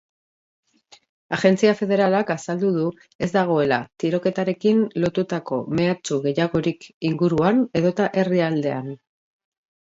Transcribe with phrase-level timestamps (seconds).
[1.35, 2.85] Agentzia federalak azaldu du
[3.27, 8.93] ez dagoela tiroketarekin lotutako mehatxu gehiagorik inguruan edota herrialdean.